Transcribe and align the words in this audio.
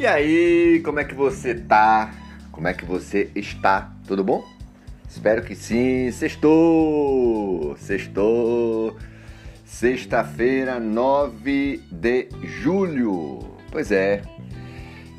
E 0.00 0.06
aí, 0.06 0.80
como 0.82 0.98
é 0.98 1.04
que 1.04 1.14
você 1.14 1.54
tá? 1.54 2.10
Como 2.50 2.66
é 2.66 2.72
que 2.72 2.86
você 2.86 3.30
está? 3.34 3.92
Tudo 4.06 4.24
bom? 4.24 4.42
Espero 5.06 5.42
que 5.42 5.54
sim. 5.54 6.10
Sextou! 6.10 7.76
Sextou! 7.76 8.96
Sexta-feira, 9.62 10.80
9 10.80 11.82
de 11.92 12.28
julho. 12.42 13.40
Pois 13.70 13.92
é, 13.92 14.22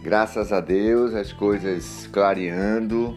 graças 0.01 0.51
a 0.51 0.59
Deus 0.59 1.13
as 1.13 1.31
coisas 1.31 2.09
clareando. 2.11 3.15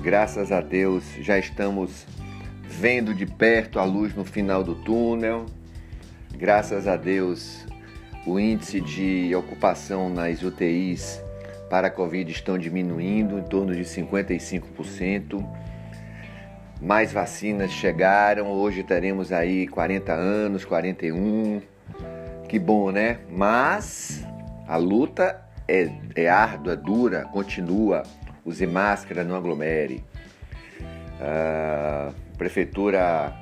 Graças 0.00 0.50
a 0.50 0.60
Deus 0.60 1.04
já 1.20 1.38
estamos 1.38 2.04
vendo 2.64 3.14
de 3.14 3.26
perto 3.26 3.78
a 3.78 3.84
luz 3.84 4.12
no 4.12 4.24
final 4.24 4.64
do 4.64 4.74
túnel. 4.74 5.46
Graças 6.36 6.88
a 6.88 6.96
Deus 6.96 7.64
o 8.26 8.40
índice 8.40 8.80
de 8.80 9.32
ocupação 9.36 10.10
nas 10.10 10.42
UTIs 10.42 11.22
para 11.70 11.86
a 11.86 11.90
Covid 11.90 12.30
estão 12.30 12.58
diminuindo 12.58 13.38
em 13.38 13.42
torno 13.42 13.74
de 13.74 13.82
55%. 13.82 15.46
Mais 16.82 17.12
vacinas 17.12 17.70
chegaram, 17.70 18.48
hoje 18.48 18.82
teremos 18.82 19.32
aí 19.32 19.68
40 19.68 20.12
anos, 20.12 20.64
41. 20.64 21.62
Que 22.48 22.58
bom, 22.58 22.90
né? 22.90 23.20
Mas 23.30 24.26
a 24.66 24.76
luta 24.76 25.40
é, 25.68 25.90
é 26.14 26.28
árdua, 26.28 26.76
dura, 26.76 27.24
continua. 27.26 28.02
Use 28.44 28.66
máscara, 28.66 29.24
não 29.24 29.36
aglomere. 29.36 30.04
A 31.20 32.12
prefeitura 32.36 33.34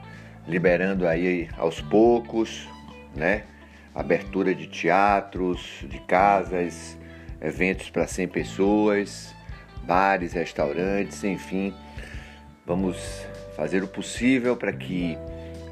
liberando 0.47 1.09
aí 1.09 1.49
aos 1.59 1.81
poucos, 1.81 2.69
né? 3.17 3.45
Abertura 3.95 4.55
de 4.55 4.67
teatros, 4.67 5.85
de 5.89 6.01
casas, 6.01 6.99
eventos 7.41 7.91
para 7.91 8.07
100 8.07 8.29
pessoas, 8.29 9.35
bares, 9.85 10.33
restaurantes, 10.33 11.23
enfim. 11.23 11.73
Vamos 12.67 13.25
fazer 13.57 13.83
o 13.83 13.89
possível 13.89 14.57
para 14.57 14.73
que 14.73 15.17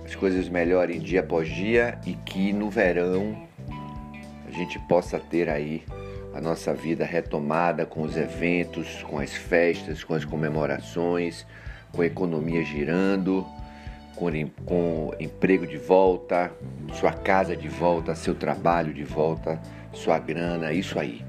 as 0.04 0.14
coisas 0.14 0.48
melhorem 0.48 1.00
dia 1.00 1.20
após 1.20 1.48
dia 1.48 1.98
e 2.06 2.14
que 2.14 2.52
no 2.52 2.70
verão 2.70 3.48
a 4.46 4.50
gente 4.50 4.78
possa 4.80 5.18
ter 5.18 5.48
aí 5.48 5.82
a 6.34 6.40
nossa 6.40 6.72
vida 6.72 7.04
retomada 7.04 7.84
com 7.84 8.02
os 8.02 8.16
eventos, 8.16 9.02
com 9.02 9.18
as 9.18 9.32
festas, 9.32 10.04
com 10.04 10.14
as 10.14 10.24
comemorações, 10.24 11.46
com 11.90 12.02
a 12.02 12.06
economia 12.06 12.64
girando 12.64 13.46
com, 14.16 14.30
com 14.64 15.10
emprego 15.18 15.66
de 15.66 15.76
volta, 15.76 16.52
sua 16.94 17.12
casa 17.12 17.56
de 17.56 17.68
volta, 17.68 18.14
seu 18.14 18.34
trabalho 18.34 18.92
de 18.92 19.04
volta, 19.04 19.60
sua 19.92 20.18
grana, 20.18 20.72
isso 20.72 20.98
aí. 20.98 21.24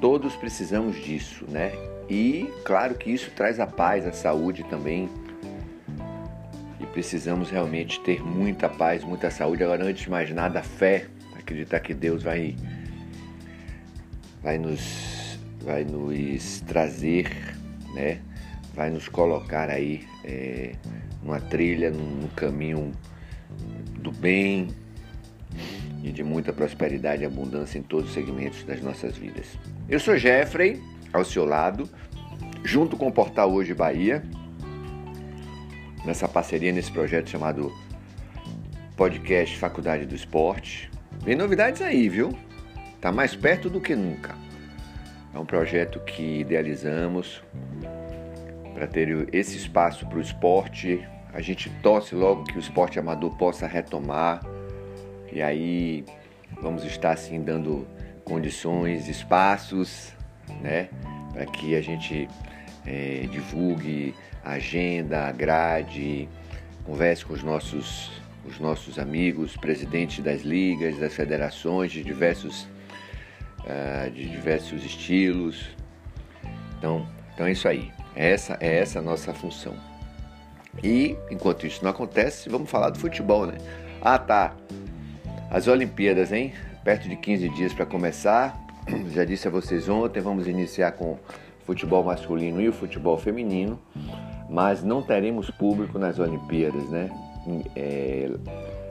Todos 0.00 0.34
precisamos 0.36 0.96
disso, 0.96 1.44
né? 1.48 1.72
E 2.08 2.50
claro 2.64 2.94
que 2.94 3.10
isso 3.10 3.30
traz 3.30 3.60
a 3.60 3.66
paz, 3.66 4.06
a 4.06 4.12
saúde 4.12 4.64
também. 4.64 5.08
E 6.80 6.86
precisamos 6.86 7.50
realmente 7.50 8.00
ter 8.00 8.22
muita 8.22 8.68
paz, 8.68 9.04
muita 9.04 9.30
saúde. 9.30 9.62
Agora, 9.62 9.84
antes 9.84 10.04
de 10.04 10.10
mais 10.10 10.30
nada, 10.30 10.60
a 10.60 10.62
fé, 10.62 11.06
acreditar 11.38 11.80
que 11.80 11.94
Deus 11.94 12.22
vai, 12.22 12.56
vai, 14.42 14.58
nos, 14.58 15.38
vai 15.62 15.84
nos 15.84 16.60
trazer, 16.62 17.30
né? 17.94 18.20
Vai 18.74 18.90
nos 18.90 19.08
colocar 19.08 19.68
aí. 19.68 20.04
É, 20.24 20.72
numa 21.22 21.40
trilha, 21.40 21.90
num 21.90 22.28
caminho 22.36 22.92
do 23.98 24.10
bem 24.10 24.68
e 26.02 26.10
de 26.10 26.22
muita 26.22 26.52
prosperidade 26.52 27.22
e 27.22 27.26
abundância 27.26 27.78
em 27.78 27.82
todos 27.82 28.08
os 28.08 28.14
segmentos 28.14 28.62
das 28.64 28.80
nossas 28.80 29.16
vidas. 29.16 29.58
Eu 29.88 30.00
sou 30.00 30.16
Jeffrey, 30.16 30.80
ao 31.12 31.24
seu 31.24 31.44
lado, 31.44 31.88
junto 32.64 32.96
com 32.96 33.08
o 33.08 33.12
Portal 33.12 33.52
Hoje 33.52 33.74
Bahia, 33.74 34.22
nessa 36.04 36.28
parceria, 36.28 36.72
nesse 36.72 36.90
projeto 36.90 37.28
chamado 37.28 37.72
Podcast 38.96 39.56
Faculdade 39.58 40.06
do 40.06 40.14
Esporte. 40.14 40.90
Vem 41.22 41.36
novidades 41.36 41.82
aí, 41.82 42.08
viu? 42.08 42.36
Tá 43.00 43.10
mais 43.12 43.34
perto 43.34 43.68
do 43.68 43.80
que 43.80 43.94
nunca. 43.94 44.34
É 45.34 45.38
um 45.38 45.46
projeto 45.46 46.00
que 46.00 46.40
idealizamos 46.40 47.42
para 48.74 48.86
ter 48.86 49.28
esse 49.32 49.56
espaço 49.56 50.06
para 50.06 50.18
o 50.18 50.20
esporte. 50.20 51.06
A 51.32 51.40
gente 51.40 51.70
torce 51.82 52.14
logo 52.14 52.44
que 52.44 52.56
o 52.56 52.60
esporte 52.60 52.98
amador 52.98 53.36
possa 53.36 53.66
retomar 53.66 54.40
e 55.32 55.40
aí 55.40 56.04
vamos 56.60 56.84
estar 56.84 57.12
assim 57.12 57.40
dando 57.40 57.86
condições, 58.24 59.08
espaços, 59.08 60.12
né, 60.60 60.88
para 61.32 61.46
que 61.46 61.76
a 61.76 61.80
gente 61.80 62.28
é, 62.86 63.26
divulgue 63.30 64.14
agenda, 64.44 65.30
grade, 65.32 66.28
converse 66.84 67.24
com 67.24 67.32
os 67.34 67.42
nossos 67.42 68.10
os 68.42 68.58
nossos 68.58 68.98
amigos, 68.98 69.54
presidentes 69.56 70.24
das 70.24 70.40
ligas, 70.40 70.98
das 70.98 71.14
federações 71.14 71.92
de 71.92 72.02
diversos 72.02 72.66
uh, 73.60 74.10
de 74.10 74.28
diversos 74.28 74.82
estilos. 74.84 75.68
Então, 76.78 77.06
então 77.34 77.46
é 77.46 77.52
isso 77.52 77.68
aí. 77.68 77.92
Essa 78.14 78.56
é 78.60 78.78
essa 78.78 78.98
a 78.98 79.02
nossa 79.02 79.32
função. 79.32 79.74
E 80.82 81.16
enquanto 81.30 81.66
isso 81.66 81.82
não 81.82 81.90
acontece, 81.90 82.48
vamos 82.48 82.70
falar 82.70 82.90
do 82.90 82.98
futebol, 82.98 83.46
né? 83.46 83.58
Ah, 84.00 84.18
tá. 84.18 84.54
As 85.50 85.66
Olimpíadas, 85.66 86.32
hein? 86.32 86.52
Perto 86.84 87.08
de 87.08 87.16
15 87.16 87.48
dias 87.50 87.72
para 87.72 87.84
começar. 87.84 88.58
Já 89.12 89.24
disse 89.24 89.48
a 89.48 89.50
vocês 89.50 89.88
ontem, 89.88 90.20
vamos 90.20 90.46
iniciar 90.46 90.92
com 90.92 91.18
futebol 91.66 92.02
masculino 92.02 92.60
e 92.60 92.68
o 92.68 92.72
futebol 92.72 93.16
feminino, 93.18 93.78
mas 94.48 94.82
não 94.82 95.02
teremos 95.02 95.50
público 95.50 95.98
nas 95.98 96.18
Olimpíadas, 96.18 96.88
né? 96.88 97.10
É, 97.76 98.30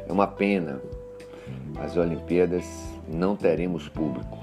é 0.08 0.12
uma 0.12 0.28
pena. 0.28 0.82
As 1.78 1.98
Olimpíadas 1.98 2.66
não 3.08 3.36
teremos 3.36 3.90
público. 3.90 4.38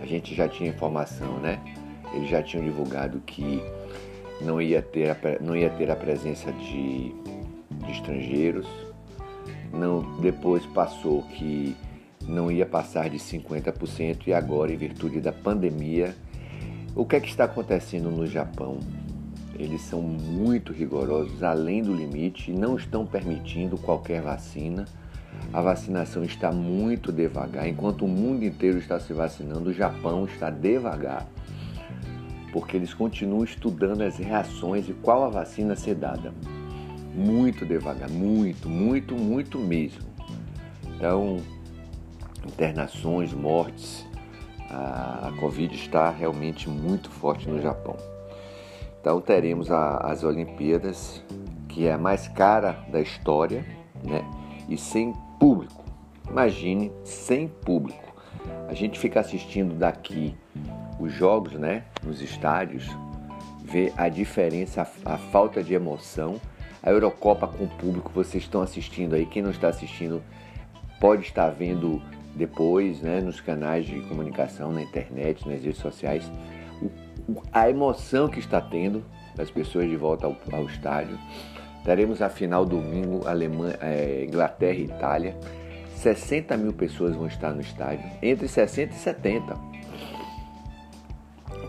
A 0.00 0.06
gente 0.06 0.34
já 0.34 0.48
tinha 0.48 0.70
informação, 0.70 1.38
né? 1.38 1.60
Eles 2.12 2.28
já 2.28 2.42
tinham 2.42 2.64
divulgado 2.64 3.20
que 3.20 3.62
não 4.44 4.60
ia 4.60 4.82
ter 4.82 5.10
a, 5.10 5.16
não 5.40 5.56
ia 5.56 5.70
ter 5.70 5.90
a 5.90 5.96
presença 5.96 6.52
de, 6.52 7.14
de 7.84 7.90
estrangeiros. 7.90 8.66
Não, 9.72 10.20
depois 10.20 10.64
passou 10.66 11.22
que 11.22 11.76
não 12.26 12.50
ia 12.50 12.64
passar 12.64 13.10
de 13.10 13.18
50% 13.18 14.26
e 14.26 14.34
agora, 14.34 14.72
em 14.72 14.76
virtude 14.76 15.20
da 15.20 15.32
pandemia, 15.32 16.14
o 16.94 17.04
que 17.04 17.16
é 17.16 17.20
que 17.20 17.28
está 17.28 17.44
acontecendo 17.44 18.10
no 18.10 18.26
Japão? 18.26 18.78
Eles 19.58 19.82
são 19.82 20.00
muito 20.00 20.72
rigorosos, 20.72 21.42
além 21.42 21.82
do 21.82 21.94
limite, 21.94 22.52
não 22.52 22.76
estão 22.76 23.06
permitindo 23.06 23.76
qualquer 23.76 24.20
vacina. 24.20 24.84
A 25.52 25.60
vacinação 25.60 26.24
está 26.24 26.50
muito 26.50 27.12
devagar. 27.12 27.68
Enquanto 27.68 28.04
o 28.04 28.08
mundo 28.08 28.44
inteiro 28.44 28.78
está 28.78 28.98
se 28.98 29.12
vacinando, 29.12 29.70
o 29.70 29.72
Japão 29.72 30.24
está 30.24 30.50
devagar 30.50 31.26
porque 32.54 32.76
eles 32.76 32.94
continuam 32.94 33.42
estudando 33.42 34.02
as 34.02 34.16
reações 34.16 34.88
e 34.88 34.92
qual 34.92 35.24
a 35.24 35.28
vacina 35.28 35.74
ser 35.74 35.96
dada. 35.96 36.32
Muito 37.12 37.66
devagar, 37.66 38.08
muito, 38.08 38.68
muito, 38.68 39.16
muito 39.16 39.58
mesmo. 39.58 40.04
Então, 40.86 41.38
internações, 42.46 43.32
mortes, 43.32 44.06
a, 44.70 45.32
Covid 45.40 45.74
está 45.74 46.10
realmente 46.10 46.70
muito 46.70 47.10
forte 47.10 47.48
no 47.48 47.60
Japão. 47.60 47.96
Então 49.00 49.20
teremos 49.20 49.68
a, 49.72 49.96
as 49.96 50.22
Olimpíadas, 50.22 51.24
que 51.68 51.88
é 51.88 51.92
a 51.92 51.98
mais 51.98 52.28
cara 52.28 52.84
da 52.88 53.00
história, 53.00 53.66
né? 54.04 54.24
E 54.68 54.78
sem 54.78 55.12
público. 55.40 55.84
Imagine 56.30 56.92
sem 57.02 57.48
público. 57.48 58.14
A 58.68 58.74
gente 58.74 58.96
fica 58.96 59.18
assistindo 59.18 59.74
daqui 59.74 60.36
os 60.98 61.12
jogos, 61.12 61.52
né, 61.54 61.84
nos 62.02 62.20
estádios, 62.20 62.88
ver 63.64 63.92
a 63.96 64.08
diferença, 64.08 64.82
a, 65.04 65.14
a, 65.14 65.18
falta 65.18 65.62
de 65.62 65.74
emoção. 65.74 66.40
A 66.82 66.90
Eurocopa 66.90 67.46
com 67.46 67.64
o 67.64 67.68
público, 67.68 68.10
vocês 68.14 68.44
estão 68.44 68.60
assistindo 68.60 69.14
aí, 69.14 69.24
quem 69.24 69.42
não 69.42 69.50
está 69.50 69.68
assistindo 69.68 70.22
pode 71.00 71.22
estar 71.22 71.48
vendo 71.48 72.00
depois, 72.34 73.00
né, 73.00 73.20
nos 73.20 73.40
canais 73.40 73.86
de 73.86 74.00
comunicação, 74.02 74.72
na 74.72 74.82
internet, 74.82 75.48
nas 75.48 75.62
redes 75.62 75.78
sociais, 75.78 76.30
o, 77.28 77.42
a 77.52 77.70
emoção 77.70 78.28
que 78.28 78.38
está 78.38 78.60
tendo 78.60 79.04
das 79.34 79.50
pessoas 79.50 79.88
de 79.88 79.96
volta 79.96 80.26
ao, 80.26 80.36
ao 80.52 80.64
estádio. 80.66 81.18
Teremos 81.84 82.22
a 82.22 82.28
final 82.28 82.64
domingo, 82.64 83.26
Alemanha, 83.26 83.78
é, 83.80 84.24
Inglaterra 84.24 84.78
e 84.78 84.84
Itália. 84.84 85.36
60 85.96 86.56
mil 86.56 86.72
pessoas 86.72 87.14
vão 87.14 87.26
estar 87.26 87.52
no 87.52 87.60
estádio, 87.60 88.04
entre 88.22 88.46
60 88.46 88.94
e 88.94 88.98
70. 88.98 89.73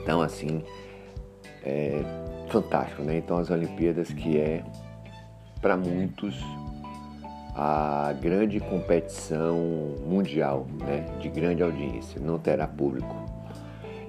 Então, 0.05 0.21
assim, 0.21 0.61
é 1.63 2.03
fantástico, 2.49 3.01
né? 3.01 3.17
Então, 3.17 3.39
as 3.39 3.49
Olimpíadas, 3.49 4.09
que 4.09 4.37
é, 4.37 4.63
para 5.59 5.75
muitos, 5.75 6.39
a 7.55 8.13
grande 8.21 8.59
competição 8.59 9.57
mundial, 10.05 10.67
né? 10.79 11.07
De 11.19 11.27
grande 11.27 11.63
audiência, 11.63 12.21
não 12.21 12.37
terá 12.37 12.67
público. 12.67 13.15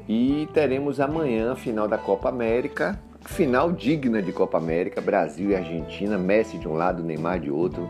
E 0.06 0.46
teremos 0.52 1.00
amanhã 1.00 1.52
a 1.52 1.56
final 1.56 1.88
da 1.88 1.96
Copa 1.96 2.28
América, 2.28 3.00
final 3.24 3.72
digna 3.72 4.20
de 4.20 4.32
Copa 4.32 4.58
América, 4.58 5.00
Brasil 5.00 5.48
e 5.48 5.56
Argentina, 5.56 6.18
Messi 6.18 6.58
de 6.58 6.68
um 6.68 6.74
lado, 6.74 7.02
Neymar 7.02 7.40
de 7.40 7.50
outro. 7.50 7.88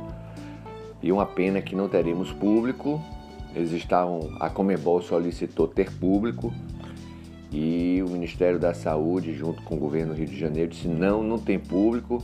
E 1.02 1.10
uma 1.10 1.26
pena 1.26 1.60
que 1.60 1.74
não 1.74 1.88
teremos 1.88 2.30
público. 2.30 3.02
Eles 3.52 3.72
estavam, 3.72 4.20
a 4.38 4.48
Comebol 4.48 5.02
solicitou 5.02 5.66
ter 5.66 5.90
público 5.90 6.52
e 7.58 8.02
o 8.02 8.10
Ministério 8.10 8.58
da 8.58 8.74
Saúde, 8.74 9.32
junto 9.32 9.62
com 9.62 9.76
o 9.76 9.78
governo 9.78 10.12
do 10.12 10.18
Rio 10.18 10.26
de 10.26 10.38
Janeiro, 10.38 10.70
disse 10.70 10.86
não, 10.86 11.22
não 11.22 11.38
tem 11.38 11.58
público. 11.58 12.22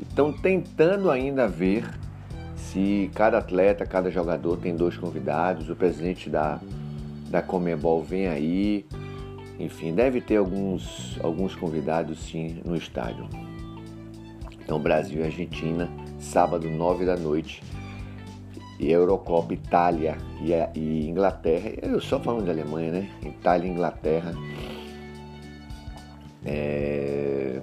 Estão 0.00 0.32
tentando 0.32 1.10
ainda 1.10 1.46
ver 1.46 1.84
se 2.56 3.10
cada 3.14 3.36
atleta, 3.36 3.84
cada 3.84 4.10
jogador 4.10 4.56
tem 4.56 4.74
dois 4.74 4.96
convidados. 4.96 5.68
O 5.68 5.76
presidente 5.76 6.30
da, 6.30 6.58
da 7.28 7.42
Comebol 7.42 8.02
vem 8.02 8.26
aí. 8.26 8.86
Enfim, 9.60 9.94
deve 9.94 10.22
ter 10.22 10.38
alguns, 10.38 11.18
alguns 11.22 11.54
convidados 11.54 12.18
sim 12.20 12.62
no 12.64 12.74
estádio. 12.74 13.28
Então, 14.64 14.80
Brasil 14.80 15.20
e 15.20 15.24
Argentina, 15.24 15.90
sábado, 16.18 16.70
nove 16.70 17.04
da 17.04 17.18
noite. 17.18 17.62
E 18.80 18.90
Eurocopa, 18.90 19.52
Itália 19.52 20.16
e, 20.40 20.52
e 20.78 21.06
Inglaterra. 21.06 21.70
Eu 21.82 22.00
só 22.00 22.18
falando 22.18 22.44
de 22.44 22.50
Alemanha, 22.50 22.92
né? 22.92 23.10
Itália 23.22 23.68
e 23.68 23.70
Inglaterra. 23.70 24.32
É... 26.44 27.60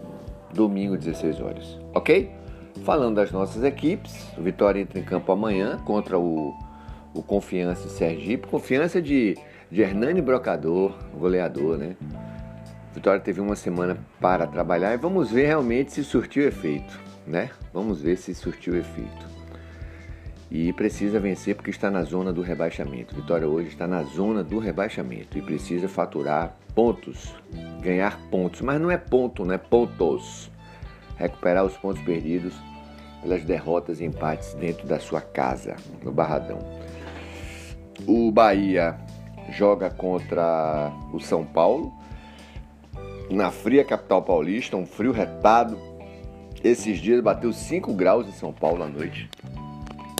Domingo, 0.53 0.97
16 0.97 1.39
horas. 1.39 1.79
Ok? 1.93 2.29
Falando 2.83 3.15
das 3.15 3.31
nossas 3.31 3.63
equipes, 3.63 4.27
o 4.37 4.41
Vitória 4.41 4.81
entra 4.81 4.99
em 4.99 5.03
campo 5.03 5.31
amanhã 5.31 5.77
contra 5.85 6.19
o, 6.19 6.53
o 7.13 7.23
Confiança 7.23 7.87
Sergipe. 7.89 8.47
Confiança 8.47 9.01
de 9.01 9.37
de 9.71 9.81
Hernani 9.81 10.21
Brocador, 10.21 10.93
goleador, 11.17 11.77
né? 11.77 11.95
Vitória 12.93 13.21
teve 13.21 13.39
uma 13.39 13.55
semana 13.55 13.97
para 14.19 14.45
trabalhar 14.45 14.93
e 14.93 14.97
vamos 14.97 15.31
ver 15.31 15.45
realmente 15.45 15.93
se 15.93 16.03
surtiu 16.03 16.45
efeito, 16.45 16.99
né? 17.25 17.49
Vamos 17.73 18.01
ver 18.01 18.17
se 18.17 18.35
surtiu 18.35 18.75
efeito. 18.75 19.30
E 20.51 20.73
precisa 20.73 21.17
vencer 21.17 21.55
porque 21.55 21.69
está 21.69 21.89
na 21.89 22.03
zona 22.03 22.33
do 22.33 22.41
rebaixamento. 22.41 23.15
Vitória 23.15 23.47
hoje 23.47 23.69
está 23.69 23.87
na 23.87 24.03
zona 24.03 24.43
do 24.43 24.59
rebaixamento 24.59 25.37
e 25.37 25.41
precisa 25.41 25.87
faturar 25.87 26.57
pontos, 26.75 27.33
ganhar 27.79 28.19
pontos, 28.29 28.59
mas 28.59 28.79
não 28.81 28.91
é 28.91 28.97
ponto, 28.97 29.45
né? 29.45 29.57
Pontos. 29.57 30.51
Recuperar 31.15 31.63
os 31.63 31.77
pontos 31.77 32.03
perdidos 32.03 32.53
pelas 33.21 33.45
derrotas 33.45 34.01
e 34.01 34.05
empates 34.05 34.53
dentro 34.55 34.85
da 34.85 34.99
sua 34.99 35.21
casa, 35.21 35.77
no 36.03 36.11
Barradão. 36.11 36.59
O 38.05 38.29
Bahia 38.31 38.97
joga 39.51 39.89
contra 39.89 40.91
o 41.13 41.19
São 41.19 41.45
Paulo, 41.45 41.93
na 43.29 43.51
fria 43.51 43.85
capital 43.85 44.21
paulista, 44.21 44.75
um 44.75 44.85
frio 44.85 45.11
retado. 45.11 45.79
Esses 46.63 46.99
dias 46.99 47.21
bateu 47.21 47.53
5 47.53 47.93
graus 47.93 48.27
em 48.27 48.33
São 48.33 48.51
Paulo 48.51 48.83
à 48.83 48.87
noite. 48.87 49.29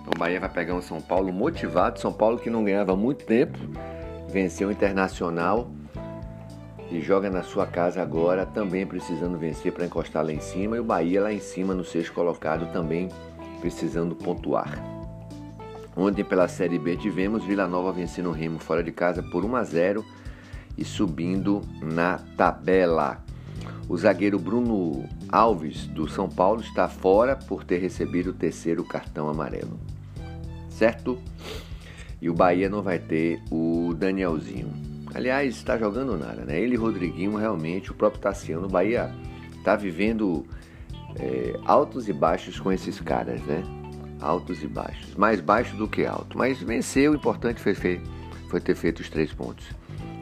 O 0.08 0.18
Bahia 0.18 0.40
vai 0.40 0.50
pegar 0.50 0.74
um 0.74 0.82
São 0.82 1.02
Paulo 1.02 1.32
motivado, 1.32 2.00
São 2.00 2.12
Paulo 2.12 2.40
que 2.40 2.50
não 2.50 2.64
ganhava 2.64 2.96
muito 2.96 3.26
tempo, 3.26 3.58
venceu 4.30 4.70
o 4.70 4.72
Internacional 4.72 5.70
e 6.90 7.00
joga 7.00 7.30
na 7.30 7.44
sua 7.44 7.66
casa 7.66 8.02
agora, 8.02 8.46
também 8.46 8.86
precisando 8.86 9.38
vencer 9.38 9.72
para 9.72 9.86
encostar 9.86 10.26
lá 10.26 10.34
em 10.34 10.42
cima, 10.42 10.76
e 10.76 10.80
o 10.80 10.84
Bahia 10.84 11.22
lá 11.22 11.32
em 11.32 11.40
cima 11.40 11.74
no 11.74 11.86
sexto 11.86 12.14
colocado 12.14 12.72
também 12.74 13.10
precisando 13.62 14.16
pontuar. 14.16 14.84
Ontem, 15.96 16.24
pela 16.24 16.48
Série 16.48 16.80
B, 16.80 16.98
tivemos 16.98 17.46
Vila 17.46 17.68
Nova 17.68 17.92
vencendo 17.92 18.30
o 18.30 18.34
Remo 18.34 18.60
fora 18.60 18.84
de 18.84 18.92
casa 18.92 19.22
por 19.22 19.46
1 19.46 19.56
a 19.56 19.64
0 19.64 20.06
e 20.78 20.84
subindo 20.84 21.62
na 21.82 22.18
tabela. 22.36 23.24
O 23.88 23.98
zagueiro 23.98 24.40
Bruno 24.40 25.08
Alves, 25.32 25.88
do 25.88 26.08
São 26.08 26.28
Paulo, 26.28 26.62
está 26.62 26.88
fora 26.88 27.36
por 27.36 27.64
ter 27.64 27.78
recebido 27.78 28.32
o 28.32 28.34
terceiro 28.34 28.84
cartão 28.84 29.30
amarelo. 29.30 29.80
Certo? 30.70 31.18
E 32.22 32.30
o 32.30 32.34
Bahia 32.34 32.70
não 32.70 32.82
vai 32.82 33.00
ter 33.00 33.42
o 33.50 33.94
Danielzinho. 33.98 34.72
Aliás, 35.14 35.56
está 35.56 35.78
jogando 35.78 36.18
nada, 36.18 36.44
né? 36.46 36.60
Ele 36.60 36.76
e 36.76 36.78
Rodriguinho, 36.78 37.36
realmente, 37.36 37.92
o 37.92 37.94
próprio 37.94 38.22
Tassiano, 38.22 38.66
o 38.66 38.70
Bahia 38.70 39.14
está 39.58 39.76
vivendo 39.76 40.46
é, 41.20 41.60
altos 41.66 42.08
e 42.08 42.14
baixos 42.14 42.60
com 42.60 42.72
esses 42.72 43.00
caras, 43.00 43.42
né? 43.42 43.64
altos 44.22 44.64
e 44.64 44.68
baixos. 44.68 45.16
Mais 45.16 45.42
baixo 45.42 45.76
do 45.76 45.88
que 45.88 46.06
alto. 46.06 46.38
Mas 46.38 46.62
venceu, 46.62 47.12
o 47.12 47.16
importante 47.16 47.60
foi, 47.60 47.74
foi 47.74 48.60
ter 48.62 48.76
feito 48.76 49.00
os 49.00 49.10
três 49.10 49.34
pontos. 49.34 49.66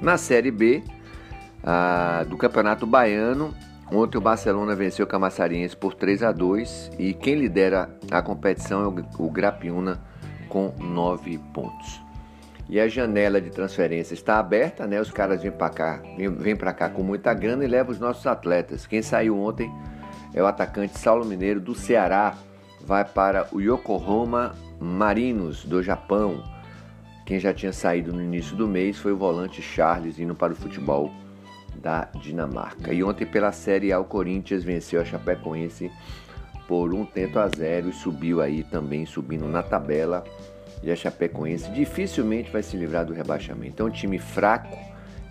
Na 0.02 0.18
Série 0.18 0.50
B 0.50 0.82
a, 1.64 2.26
do 2.28 2.38
Campeonato 2.38 2.88
Baiano, 2.88 3.54
ontem 3.92 4.18
o 4.18 4.22
Barcelona 4.22 4.76
venceu 4.76 5.06
o 5.06 5.08
Camaçariense 5.08 5.76
por 5.76 5.94
3 5.94 6.24
a 6.24 6.32
2 6.32 6.92
e 6.98 7.14
quem 7.14 7.36
lidera 7.36 7.90
a 8.12 8.22
competição 8.22 8.84
é 8.84 8.88
o, 9.18 9.30
Grapiúna 9.30 10.02
com 10.48 10.74
9 10.80 11.38
pontos. 11.54 12.02
E 12.70 12.80
a 12.80 12.88
janela 12.88 13.42
de 13.42 13.50
transferência 13.50 14.14
está 14.14 14.38
aberta, 14.38 14.86
né? 14.86 15.02
Os 15.02 15.10
caras 15.10 15.42
vêm 15.42 15.52
para 15.52 15.70
cá, 15.70 16.04
vêm 16.38 16.56
para 16.56 16.72
cá 16.72 16.90
com 16.90 17.02
muita 17.02 17.34
grana 17.34 17.64
e 17.64 17.68
levam 17.68 17.92
os 17.92 18.00
nossos 18.00 18.28
atletas. 18.28 18.86
Quem 18.86 19.02
saiu 19.02 19.40
ontem 19.40 19.72
é 20.34 20.44
o 20.44 20.46
atacante 20.46 21.00
Saulo 21.00 21.26
Mineiro 21.26 21.60
do 21.60 21.74
Ceará, 21.74 22.36
vai 22.86 23.04
para 23.04 23.48
o 23.52 23.60
Yokohama 23.60 24.56
Marinos 24.80 25.66
do 25.66 25.82
Japão. 25.82 26.44
Quem 27.26 27.40
já 27.40 27.54
tinha 27.54 27.74
saído 27.74 28.14
no 28.14 28.22
início 28.22 28.56
do 28.56 28.68
mês 28.68 28.98
foi 28.98 29.14
o 29.14 29.18
volante 29.18 29.62
Charles 29.62 30.20
indo 30.20 30.36
para 30.36 30.54
o 30.54 30.56
futebol 30.56 31.12
da 31.80 32.10
Dinamarca. 32.22 32.94
E 32.94 33.04
ontem 33.04 33.26
pela 33.26 33.52
Série 33.52 33.92
A 33.92 34.00
o 34.00 34.06
Corinthians 34.06 34.64
venceu 34.64 35.02
a 35.02 35.06
Chapecoense 35.06 35.92
por 36.68 36.94
um 36.94 37.06
tento 37.06 37.40
a 37.40 37.48
zero 37.48 37.90
e 37.90 37.94
subiu 37.94 38.42
aí 38.42 38.64
também 38.64 39.06
subindo 39.06 39.48
na 39.48 39.64
tabela. 39.64 40.24
E 40.84 40.92
a 40.92 40.96
Chapecoense 40.96 41.72
dificilmente 41.72 42.52
vai 42.52 42.62
se 42.62 42.78
livrar 42.78 43.06
do 43.06 43.14
rebaixamento. 43.14 43.82
É 43.82 43.86
um 43.86 43.90
time 43.90 44.20
fraco, 44.20 44.78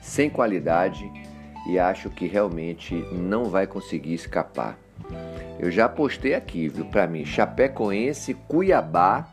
sem 0.03 0.29
qualidade 0.29 1.09
e 1.69 1.79
acho 1.79 2.11
que 2.11 2.27
realmente 2.27 2.95
não 3.12 3.45
vai 3.45 3.67
conseguir 3.67 4.15
escapar 4.15 4.79
eu 5.59 5.71
já 5.71 5.89
postei 5.89 6.35
aqui, 6.35 6.69
viu, 6.69 6.85
para 6.85 7.06
mim, 7.06 7.25
Chapecoense, 7.25 8.35
Cuiabá, 8.35 9.29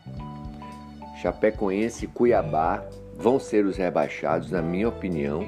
Chapecoense 1.21 2.07
Cuiabá 2.07 2.83
vão 3.15 3.39
ser 3.39 3.65
os 3.65 3.77
rebaixados, 3.77 4.51
na 4.51 4.61
minha 4.61 4.89
opinião. 4.89 5.47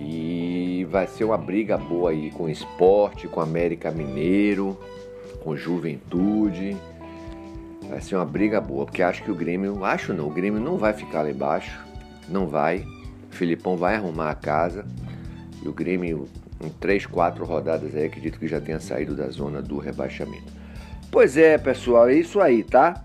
E 0.00 0.86
vai 0.90 1.06
ser 1.06 1.24
uma 1.24 1.38
briga 1.38 1.78
boa 1.78 2.10
aí 2.10 2.30
com 2.30 2.44
o 2.44 2.50
esporte, 2.50 3.28
com 3.28 3.40
América 3.40 3.90
Mineiro, 3.90 4.78
com 5.42 5.56
Juventude. 5.56 6.76
Vai 7.88 8.00
ser 8.00 8.16
uma 8.16 8.24
briga 8.24 8.60
boa, 8.60 8.86
porque 8.86 9.02
acho 9.02 9.22
que 9.22 9.30
o 9.30 9.34
Grêmio, 9.34 9.84
acho 9.84 10.12
não, 10.12 10.26
o 10.26 10.30
Grêmio 10.30 10.60
não 10.60 10.76
vai 10.76 10.92
ficar 10.92 11.22
lá 11.22 11.30
embaixo, 11.30 11.78
não 12.28 12.46
vai. 12.46 12.84
O 13.30 13.34
Filipão 13.34 13.76
vai 13.76 13.96
arrumar 13.96 14.30
a 14.30 14.34
casa 14.34 14.86
e 15.62 15.68
o 15.68 15.72
Grêmio 15.72 16.28
em 16.62 16.70
três, 16.70 17.04
quatro 17.04 17.44
rodadas 17.44 17.94
aí, 17.94 18.06
acredito 18.06 18.38
que 18.38 18.48
já 18.48 18.60
tenha 18.60 18.80
saído 18.80 19.14
da 19.14 19.28
zona 19.28 19.60
do 19.60 19.78
rebaixamento. 19.78 20.52
Pois 21.10 21.36
é, 21.36 21.58
pessoal, 21.58 22.08
é 22.08 22.14
isso 22.14 22.40
aí, 22.40 22.62
tá? 22.62 23.04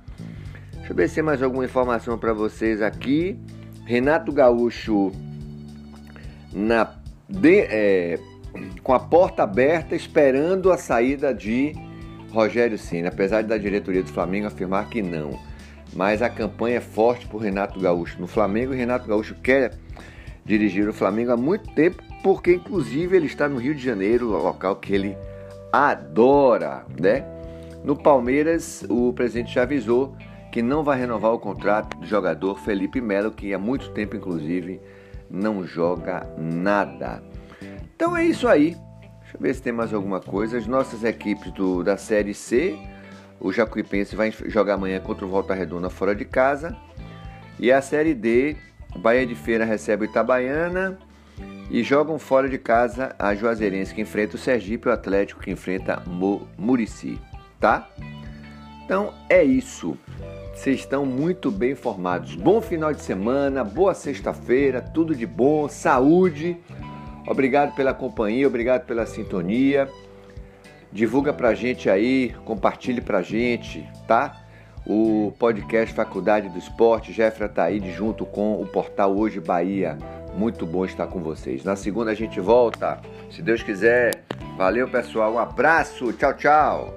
Deixa 0.74 0.92
eu 0.92 0.96
ver 0.96 1.10
se 1.10 1.16
tem 1.16 1.24
mais 1.24 1.44
alguma 1.44 1.66
informação 1.66 2.18
para 2.18 2.34
vocês 2.34 2.82
aqui. 2.82 3.38
Renato 3.86 4.32
Gaúcho 4.32 5.12
na 6.54 6.96
de, 7.28 7.60
é, 7.62 8.20
com 8.82 8.94
a 8.94 9.00
porta 9.00 9.44
aberta 9.44 9.96
esperando 9.96 10.72
a 10.72 10.78
saída 10.78 11.34
de 11.34 11.74
Rogério 12.32 12.78
Ceni, 12.78 13.08
apesar 13.08 13.44
da 13.44 13.58
diretoria 13.58 14.04
do 14.04 14.10
Flamengo 14.10 14.48
afirmar 14.48 14.90
que 14.90 15.02
não. 15.02 15.40
Mas 15.94 16.22
a 16.22 16.30
campanha 16.30 16.78
é 16.78 16.82
forte 16.82 17.28
por 17.28 17.40
Renato 17.40 17.80
Gaúcho 17.80 18.20
no 18.20 18.28
Flamengo 18.28 18.74
e 18.74 18.78
Renato 18.78 19.08
Gaúcho 19.08 19.36
quer 19.36 19.74
dirigir 20.46 20.88
o 20.88 20.94
Flamengo 20.94 21.32
há 21.32 21.38
muito 21.38 21.70
tempo 21.74 22.04
porque 22.24 22.54
inclusive 22.54 23.16
ele 23.16 23.26
está 23.28 23.48
no 23.48 23.58
Rio 23.58 23.74
de 23.74 23.84
Janeiro, 23.84 24.30
local 24.30 24.76
que 24.76 24.94
ele 24.94 25.18
adora, 25.72 26.86
né? 27.00 27.24
No 27.84 27.96
Palmeiras, 27.96 28.86
o 28.90 29.14
presidente 29.14 29.54
já 29.54 29.64
avisou 29.64 30.16
que 30.52 30.62
não 30.62 30.84
vai 30.84 31.00
renovar 31.00 31.32
o 31.32 31.40
contrato 31.40 31.98
do 31.98 32.06
jogador 32.06 32.60
Felipe 32.60 33.00
Melo, 33.00 33.32
que 33.32 33.54
há 33.54 33.60
muito 33.60 33.92
tempo, 33.92 34.16
inclusive, 34.16 34.82
não 35.30 35.66
joga 35.66 36.28
nada. 36.38 37.24
Então 37.96 38.16
é 38.16 38.26
isso 38.26 38.48
aí. 38.48 38.76
Deixa 39.22 39.38
eu 39.38 39.42
ver 39.42 39.54
se 39.54 39.62
tem 39.62 39.74
mais 39.74 39.94
alguma 39.94 40.20
coisa. 40.20 40.58
As 40.58 40.66
nossas 40.66 41.04
equipes 41.04 41.52
do, 41.54 41.84
da 41.84 41.98
Série 41.98 42.34
C, 42.34 42.78
o 43.40 43.52
Jacuipense 43.52 44.16
vai 44.16 44.32
jogar 44.32 44.76
amanhã 44.76 45.00
contra 45.00 45.26
o 45.26 45.30
Volta 45.30 45.54
Redonda 45.54 45.90
fora 45.90 46.16
de 46.16 46.26
casa. 46.26 46.76
E 47.60 47.72
a 47.72 47.82
Série 47.82 48.14
D, 48.14 48.56
Bahia 48.98 49.26
de 49.26 49.36
Feira 49.36 49.66
recebe 49.66 50.06
o 50.06 50.10
Itabaiana 50.10 50.98
e 51.70 51.84
jogam 51.84 52.18
fora 52.18 52.50
de 52.50 52.58
casa 52.58 53.16
a 53.20 53.36
Juazeirense 53.36 53.94
que 53.94 54.02
enfrenta 54.02 54.36
o 54.36 54.40
Sergipe 54.40 54.88
e 54.88 54.90
o 54.90 54.94
Atlético 54.94 55.42
que 55.42 55.52
enfrenta 55.52 56.02
Murici, 56.58 57.20
tá? 57.60 57.88
Então 58.84 59.14
é 59.30 59.44
isso. 59.44 59.96
Vocês 60.60 60.82
estão 60.82 61.06
muito 61.06 61.50
bem 61.50 61.72
informados. 61.72 62.36
Bom 62.36 62.60
final 62.60 62.94
de 62.94 63.02
semana, 63.02 63.64
boa 63.64 63.94
sexta-feira, 63.94 64.82
tudo 64.82 65.16
de 65.16 65.26
bom, 65.26 65.70
saúde. 65.70 66.58
Obrigado 67.26 67.74
pela 67.76 67.94
companhia, 67.94 68.46
obrigado 68.46 68.86
pela 68.86 69.06
sintonia. 69.06 69.88
Divulga 70.92 71.32
pra 71.32 71.54
gente 71.54 71.90
aí, 71.90 72.36
compartilhe 72.44 73.00
pra 73.00 73.22
gente, 73.22 73.88
tá? 74.06 74.36
O 74.86 75.34
podcast 75.40 75.96
Faculdade 75.96 76.50
do 76.50 76.60
Esporte, 76.60 77.14
Jeffra 77.14 77.48
Taíde, 77.48 77.94
junto 77.94 78.26
com 78.26 78.62
o 78.62 78.66
portal 78.66 79.16
Hoje 79.16 79.40
Bahia. 79.40 79.98
Muito 80.36 80.66
bom 80.66 80.84
estar 80.84 81.08
com 81.08 81.22
vocês. 81.22 81.64
Na 81.64 81.78
segunda 81.78 82.12
a 82.12 82.16
gente 82.16 82.42
volta, 82.42 83.00
se 83.32 83.42
Deus 83.42 83.64
quiser. 83.64 84.26
Valeu, 84.58 84.90
pessoal. 84.90 85.36
Um 85.36 85.40
abraço. 85.40 86.12
Tchau, 86.12 86.34
tchau. 86.34 86.94